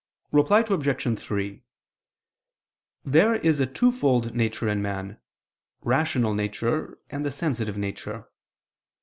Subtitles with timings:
[0.31, 1.19] Reply Obj.
[1.19, 1.63] 3:
[3.05, 5.19] There is a twofold nature in man,
[5.83, 8.27] rational nature, and the sensitive nature.